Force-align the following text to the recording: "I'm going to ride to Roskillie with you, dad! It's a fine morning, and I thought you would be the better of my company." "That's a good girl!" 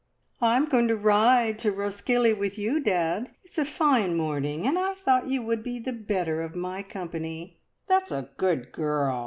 "I'm 0.41 0.65
going 0.65 0.87
to 0.87 0.95
ride 0.95 1.59
to 1.59 1.71
Roskillie 1.71 2.33
with 2.33 2.57
you, 2.57 2.79
dad! 2.79 3.35
It's 3.43 3.59
a 3.59 3.65
fine 3.65 4.15
morning, 4.17 4.65
and 4.65 4.75
I 4.75 4.95
thought 4.95 5.27
you 5.29 5.43
would 5.43 5.61
be 5.61 5.77
the 5.77 5.93
better 5.93 6.41
of 6.41 6.55
my 6.55 6.81
company." 6.81 7.59
"That's 7.87 8.09
a 8.11 8.31
good 8.37 8.71
girl!" 8.71 9.19